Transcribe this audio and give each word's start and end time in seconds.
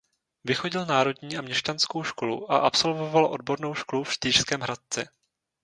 Vychodil 0.43 0.85
národní 0.85 1.37
a 1.37 1.41
měšťanskou 1.41 2.03
školu 2.03 2.51
a 2.51 2.57
absolvoval 2.57 3.25
odbornou 3.25 3.73
školu 3.73 4.03
v 4.03 4.13
Štýrském 4.13 4.59
Hradci. 4.61 5.05